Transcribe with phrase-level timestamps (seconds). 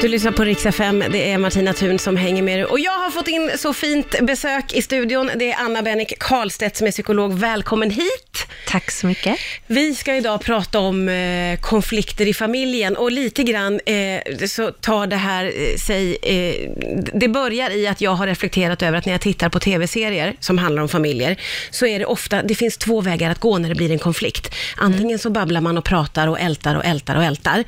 [0.00, 2.64] Du lyssnar på Rix FM, det är Martina Thun som hänger med dig.
[2.64, 5.30] Och jag har fått in så fint besök i studion.
[5.36, 7.38] Det är Anna Bennick Karlstedt som är psykolog.
[7.38, 8.46] Välkommen hit!
[8.66, 9.38] Tack så mycket.
[9.66, 15.06] Vi ska idag prata om eh, konflikter i familjen och lite grann eh, så tar
[15.06, 16.16] det här eh, sig...
[16.22, 16.70] Eh,
[17.14, 20.58] det börjar i att jag har reflekterat över att när jag tittar på tv-serier som
[20.58, 21.40] handlar om familjer,
[21.70, 24.54] så är det ofta, det finns två vägar att gå när det blir en konflikt.
[24.76, 27.64] Antingen så babblar man och pratar och ältar och ältar och ältar.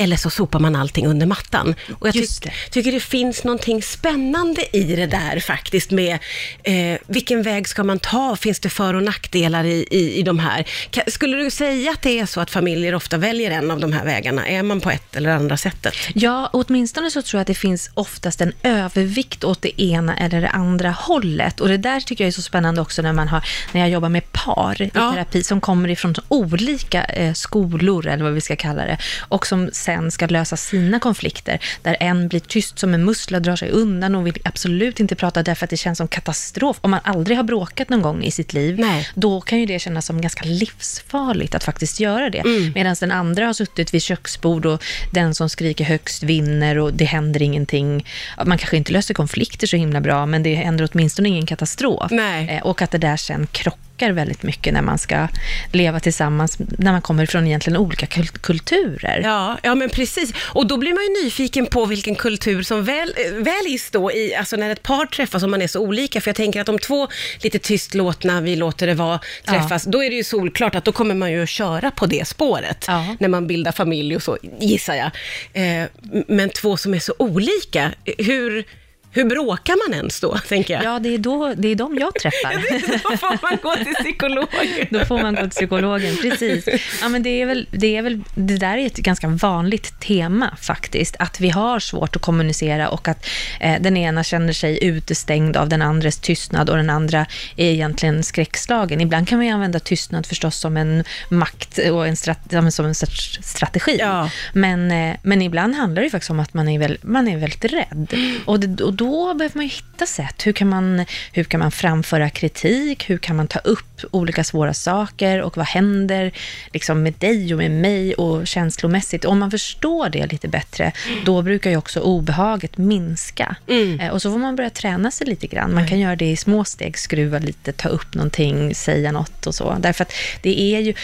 [0.00, 1.74] Eller så sopar man allting under mattan.
[1.98, 2.52] Och jag tyck- det.
[2.70, 6.18] tycker det finns någonting spännande i det där faktiskt med
[6.62, 8.36] eh, vilken väg ska man ta?
[8.36, 10.64] Finns det för och nackdelar i, i, i de här?
[10.90, 13.92] Ka- Skulle du säga att det är så att familjer ofta väljer en av de
[13.92, 14.48] här vägarna?
[14.48, 15.94] Är man på ett eller andra sättet?
[16.14, 20.40] Ja, åtminstone så tror jag att det finns oftast en övervikt åt det ena eller
[20.40, 21.60] det andra hållet.
[21.60, 24.08] Och det där tycker jag är så spännande också när, man har, när jag jobbar
[24.08, 25.12] med par i Ja.
[25.12, 29.70] terapi som kommer ifrån olika eh, skolor, eller vad vi ska kalla det, och som
[29.90, 31.58] sen ska lösa sina konflikter.
[31.82, 35.42] Där en blir tyst som en mussla, drar sig undan och vill absolut inte prata
[35.42, 36.76] därför att det känns som katastrof.
[36.80, 39.08] Om man aldrig har bråkat någon gång i sitt liv, Nej.
[39.14, 42.38] då kan ju det kännas som ganska livsfarligt att faktiskt göra det.
[42.38, 42.72] Mm.
[42.74, 47.04] Medan den andra har suttit vid köksbord och den som skriker högst vinner och det
[47.04, 48.06] händer ingenting.
[48.46, 52.10] Man kanske inte löser konflikter så himla bra, men det händer åtminstone ingen katastrof.
[52.10, 52.48] Nej.
[52.48, 55.28] Eh, Och att det där sen krockar väldigt mycket när man ska
[55.72, 59.20] leva tillsammans, när man kommer från egentligen olika kul- kulturer.
[59.24, 60.32] Ja, ja men precis.
[60.36, 64.34] Och då blir man ju nyfiken på vilken kultur som väl, eh, väljs då i,
[64.34, 66.20] alltså när ett par träffas och man är så olika.
[66.20, 67.08] För jag tänker att om två
[67.42, 71.14] lite tystlåtna, vi låter det vara, träffas, då är det ju solklart att då kommer
[71.14, 72.84] man ju att köra på det spåret.
[72.88, 73.16] Ja.
[73.20, 75.10] När man bildar familj och så, gissar jag.
[75.52, 75.86] Eh,
[76.28, 78.64] men två som är så olika, hur,
[79.12, 80.84] hur bråkar man ens då, tänker jag?
[80.84, 82.54] Ja, det är, då, det är de jag träffar.
[83.10, 84.48] då får man gå till psykolog.
[84.90, 86.68] Då får man gå till psykologen, precis.
[87.00, 90.56] Ja, men det, är väl, det, är väl, det där är ett ganska vanligt tema
[90.60, 93.26] faktiskt, att vi har svårt att kommunicera och att
[93.60, 98.22] eh, den ena känner sig utestängd av den andres tystnad och den andra är egentligen
[98.22, 99.00] skräckslagen.
[99.00, 102.72] Ibland kan man ju använda tystnad förstås som en makt och en, strat, ja, men
[102.72, 103.96] som en strategi.
[104.00, 104.30] Ja.
[104.52, 107.64] Men, eh, men ibland handlar det faktiskt om att man är, väl, man är väldigt
[107.64, 108.14] rädd.
[108.44, 110.46] Och, det, och då behöver man ju hitta sätt.
[110.46, 113.10] Hur kan, man, hur kan man framföra kritik?
[113.10, 115.42] Hur kan man ta upp olika svåra saker?
[115.42, 116.32] Och vad händer
[116.72, 119.24] liksom med dig och med mig och känslomässigt?
[119.24, 120.92] Om man förstår det lite bättre,
[121.24, 123.56] då brukar ju också obehaget minska.
[124.00, 125.74] Eh, Och så får man börja träna sig lite grann.
[125.74, 129.54] Man kan göra det i små steg, skruva lite, ta upp någonting, säga något och
[129.54, 129.76] så.
[129.80, 130.12] Därför att
[130.42, 130.94] det är ju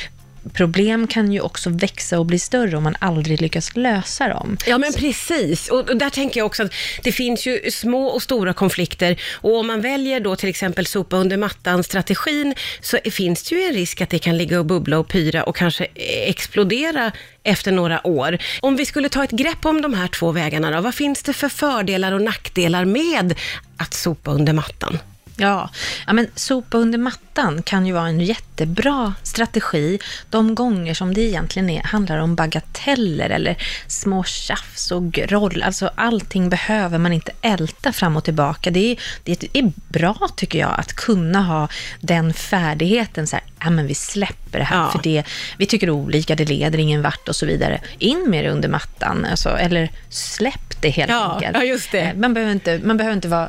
[0.53, 4.57] problem kan ju också växa och bli större om man aldrig lyckas lösa dem.
[4.67, 5.69] Ja, men precis.
[5.69, 9.21] Och, och där tänker jag också att det finns ju små och stora konflikter.
[9.33, 13.75] Och om man väljer då till exempel sopa under mattan-strategin, så finns det ju en
[13.75, 15.87] risk att det kan ligga och bubbla och pyra och kanske
[16.27, 17.13] explodera
[17.43, 18.39] efter några år.
[18.61, 21.33] Om vi skulle ta ett grepp om de här två vägarna då, vad finns det
[21.33, 23.35] för fördelar och nackdelar med
[23.77, 24.99] att sopa under mattan?
[25.39, 25.71] Ja,
[26.07, 29.99] ja men sopa under mattan kan ju vara en jättebra strategi
[30.31, 35.63] de gånger som det egentligen är, handlar om bagateller eller små tjafs och groll.
[35.63, 38.71] Alltså allting behöver man inte älta fram och tillbaka.
[38.71, 41.69] Det är, det är bra tycker jag att kunna ha
[42.01, 44.91] den färdigheten så här, ja men vi släpper det här Ja.
[44.91, 45.25] för det,
[45.59, 47.81] vi tycker olika, det leder ingen vart och så vidare.
[47.99, 51.57] In med det under mattan, alltså, eller släpp det helt Ja, enkelt.
[51.57, 52.01] ja, just det.
[52.01, 53.49] Eh, man behöver inte, man behöver inte vara,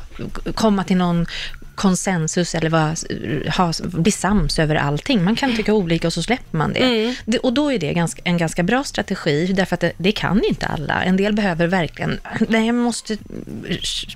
[0.54, 1.26] komma till någon
[1.78, 2.94] konsensus eller vara,
[3.56, 5.24] ha, bli sams över allting.
[5.24, 6.80] Man kan tycka olika och så släpper man det.
[6.80, 7.14] Mm.
[7.24, 10.44] det och då är det ganska, en ganska bra strategi, därför att det, det kan
[10.44, 11.02] inte alla.
[11.04, 13.16] En del behöver verkligen, nej, man måste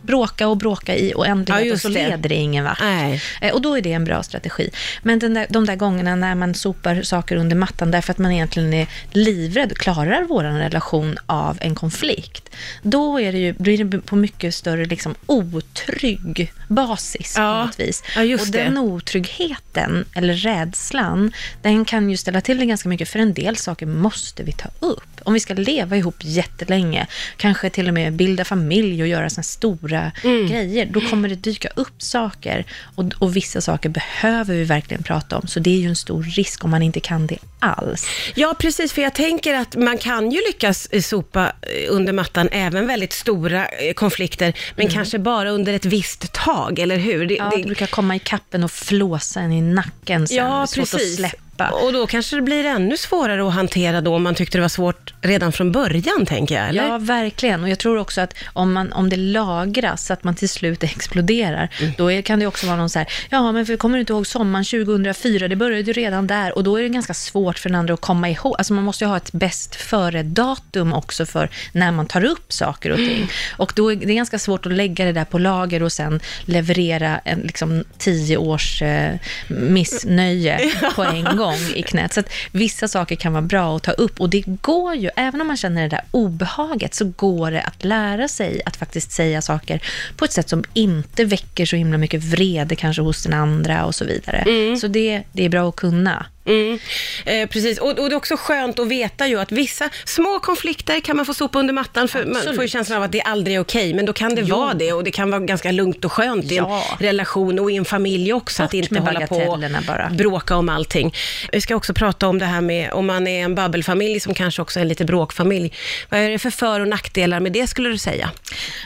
[0.02, 1.94] bråka och bråka i Ja, oändlighet och just så det.
[2.08, 2.80] leder det ingen vart.
[2.80, 3.22] Nej.
[3.40, 4.70] Eh, Och då är det en bra strategi.
[5.02, 8.72] Men där, de där gångerna när man sopar saker under mattan därför att man egentligen
[8.74, 12.50] är livrädd, klarar vår relation av en konflikt,
[12.82, 17.51] då är det ju, blir det på mycket större liksom, otrygg basis Ja.
[17.60, 18.02] På något vis.
[18.16, 18.58] Ja, och det.
[18.58, 21.32] den otryggheten, eller rädslan,
[21.62, 24.68] den kan ju ställa till det ganska mycket, för en del saker måste vi ta
[24.80, 25.02] upp.
[25.24, 29.42] Om vi ska leva ihop jättelänge, kanske till och med bilda familj och göra såna
[29.42, 30.46] stora Mm.
[30.46, 32.64] grejer, då kommer det dyka upp saker.
[32.94, 36.22] Och, och vissa saker behöver vi verkligen prata om, så det är ju en stor
[36.22, 38.06] risk om man inte kan det alls.
[38.34, 42.48] Ja, precis, för jag tänker att man kan ju lyckas eh, sopa eh, under mattan
[42.52, 47.26] även väldigt stora eh, konflikter, men kanske bara under ett visst tag, eller hur?
[47.26, 50.36] Det, Ja, det- brukar komma i kappen och flåsa en i nacken sen.
[50.36, 50.94] Ja, svårt precis.
[51.12, 51.36] att släppa
[51.68, 51.84] släppa.
[51.84, 54.68] Och då kanske det blir ännu svårare att hantera då, om man tyckte det var
[54.68, 56.88] svårt redan från början, tänker jag, eller?
[56.88, 57.62] Ja, verkligen.
[57.62, 60.82] Och jag tror också att om, man, om det lagras så att man till slut
[60.84, 61.92] exploderar, Mm.
[61.98, 64.12] då är, kan det också vara någon så här, ja men för, kommer du inte
[64.12, 67.68] ihåg sommaren 2004, det började ju redan där och då är det ganska svårt för
[67.68, 68.54] den andra att komma ihåg.
[68.58, 72.90] Alltså man måste ju ha ett bäst före-datum också för när man tar upp saker
[72.90, 73.28] och ting.
[73.56, 77.18] Och då är det ganska svårt att lägga det där på lager och sen leverera
[77.18, 79.14] en liksom tio års eh,
[79.48, 82.12] missnöje på en gång i knät.
[82.12, 85.40] Så att vissa saker kan vara bra att ta upp och det går ju, även
[85.40, 89.42] om man känner det där obehaget, så går det att lära sig att faktiskt säga
[89.42, 89.80] saker
[90.16, 93.94] på ett sätt som inte väcker så himla mycket vrede kanske hos den andra och
[93.94, 94.44] så vidare.
[94.76, 96.26] Så det, det är bra att kunna.
[96.44, 96.78] Mm,
[97.24, 101.00] eh, precis, och, och det är också skönt att veta ju att vissa små konflikter
[101.00, 102.54] kan man få sopa under mattan, för man Absolut.
[102.56, 104.92] får ju känslan av att det aldrig är okej, men då kan det vara det
[104.92, 106.84] och det kan vara ganska lugnt och skönt i en Ja.
[107.00, 110.10] relation och i en familj också, att Bort inte med hålla på och bara.
[110.10, 111.14] bråka om allting.
[111.52, 114.62] Vi ska också prata om det här med om man är en babbelfamilj som kanske
[114.62, 115.72] också är en lite bråkfamilj.
[116.08, 118.30] Vad är det för för och nackdelar med det skulle du säga?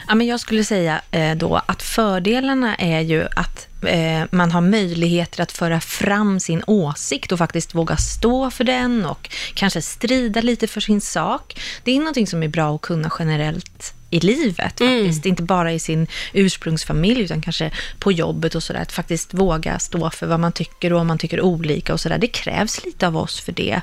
[0.07, 4.61] Ja, men jag skulle säga eh, då att fördelarna är ju att eh, man har
[4.61, 10.41] möjligheter att föra fram sin åsikt och faktiskt våga stå för den och kanske strida
[10.41, 11.59] lite för sin sak.
[11.83, 15.25] Det är någonting som är bra att kunna generellt i livet faktiskt.
[15.25, 18.81] Inte bara i sin ursprungsfamilj utan kanske på jobbet och sådär.
[18.81, 22.17] Att faktiskt våga stå för vad man tycker och om man tycker olika och sådär.
[22.17, 23.81] Det krävs lite av oss för det.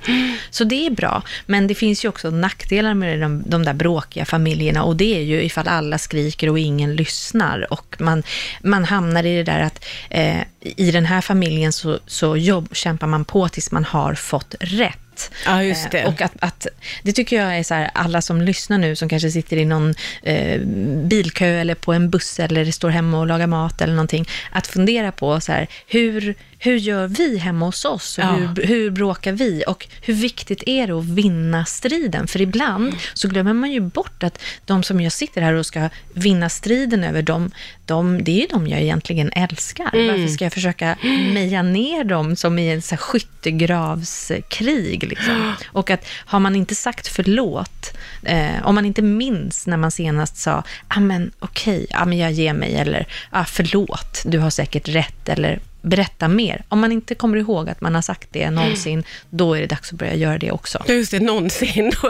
[0.51, 1.23] Så det är bra.
[1.47, 5.23] Men det finns ju också nackdelar med de, de där bråkiga familjerna och det är
[5.23, 8.23] ju ifall alla skriker och ingen lyssnar och man,
[8.63, 13.07] man hamnar i det där att eh, i den här familjen så, så jobb, kämpar
[13.07, 14.99] man på tills man har fått rätt.
[15.47, 16.01] Ja, just det.
[16.01, 16.67] Eh, Och att, att,
[17.03, 19.95] det tycker jag är så här, alla som lyssnar nu, som kanske sitter i någon
[20.23, 20.61] eh,
[21.05, 25.13] bilkö eller på en buss eller står hemma och lagar mat eller någonting, att fundera
[25.13, 26.35] på så här, hur,
[26.65, 28.19] hur gör vi hemma hos oss?
[28.19, 28.33] Ja.
[28.33, 29.65] hur, hur bråkar vi?
[29.67, 32.27] Och hur viktigt är det att vinna striden?
[32.27, 35.89] För ibland så glömmer man ju bort att de som jag sitter här och ska
[36.13, 37.51] vinna striden över, dem,
[37.87, 39.91] de, det är ju de jag egentligen älskar.
[39.93, 40.97] Varför ska jag försöka
[41.33, 45.05] meja ner dem som i en så här skyttegravskrig?
[45.05, 45.55] Liksom?
[45.67, 50.37] Och att har man inte sagt förlåt, eh, om man inte minns när man senast
[50.37, 54.89] sa, ah, men okej, ah, men jag ger mig, eller ah, förlåt, du har säkert
[54.89, 56.65] rätt, eller berätta mer.
[56.69, 59.93] Om man inte kommer ihåg att man har sagt det någonsin, då är det dags
[59.93, 60.85] att börja göra det också.
[60.89, 61.93] Just det, någonsin.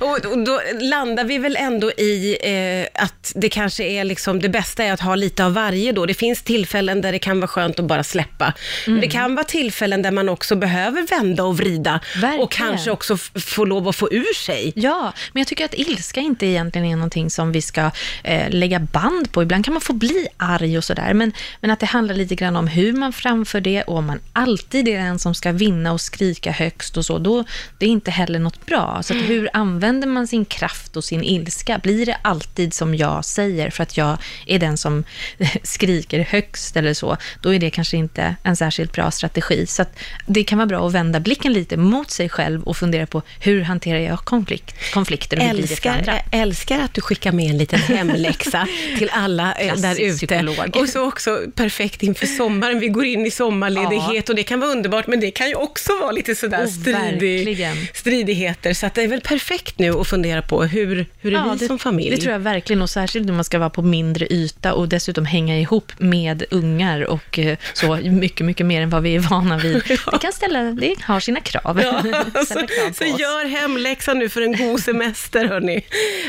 [0.00, 4.48] Och, och då landar vi väl ändå i eh, att det kanske är liksom, det
[4.48, 6.06] bästa är att ha lite av varje då.
[6.06, 8.52] Det finns tillfällen där det kan vara skönt att bara släppa.
[8.86, 12.00] Men det kan vara tillfällen där man också behöver vända och vrida.
[12.14, 12.40] Verkligen.
[12.40, 14.72] Och kanske också få lov att få ur sig.
[14.76, 17.90] Ja, men jag tycker att ilska inte egentligen är någonting som vi ska
[18.24, 19.42] eh, lägga band på.
[19.42, 22.56] Ibland kan man få bli arg och sådär, men, men att det handlar lite grann
[22.56, 26.00] om hur man framför det och om man alltid är den som ska vinna och
[26.00, 27.44] skrika högst och så, då
[27.78, 29.02] det är inte heller något bra.
[29.02, 31.78] Så hur använder man sin kraft och sin ilska?
[31.78, 35.04] Blir det alltid som jag säger för att jag är den som
[35.62, 39.66] skriker högst eller så, då är det kanske inte en särskilt bra strategi.
[39.66, 39.84] Så
[40.26, 43.62] det kan vara bra att vända blicken lite mot sig själv och fundera på hur
[43.62, 46.12] hanterar jag konflikt, konflikter och hur för andra?
[46.12, 48.68] Älskar, älskar att du skickar med en liten hemläxa
[48.98, 50.44] till alla eh, där ute.
[50.74, 52.80] Och så också perfekt inför sommaren.
[52.80, 55.92] Vi går in i sommarledighet och det kan vara underbart, men det kan ju också
[56.00, 58.74] vara lite sådär Oh, stridig, stridigheter.
[58.74, 61.66] Så att det är väl perfekt nu att fundera på hur, hur är vi det,
[61.66, 62.10] som familj?
[62.10, 65.24] Det tror jag verkligen, och särskilt när man ska vara på mindre yta och dessutom
[65.24, 69.58] hänga ihop med ungar och eh, så mycket, mycket mer än vad vi är vana
[69.58, 69.82] vid.
[70.12, 71.80] Det kan ställa, det har sina krav.
[71.80, 72.02] Ja,
[72.46, 75.84] så, krav så gör hemläxan nu för en god semester, hörni.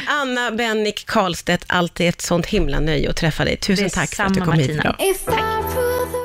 [0.07, 3.57] Anna Bennick Karlstedt, alltid ett sånt himla nöje att träffa dig.
[3.57, 4.95] Tusen tack för att du kom hit Martina.
[4.97, 5.09] idag.
[5.09, 5.88] If I